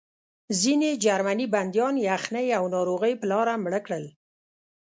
ځینې 0.61 0.89
جرمني 1.03 1.47
بندیان 1.53 1.95
یخنۍ 2.09 2.47
او 2.57 2.63
ناروغۍ 2.75 3.13
په 3.17 3.25
لاره 3.31 3.53
مړه 3.63 3.79
کړل 3.85 4.05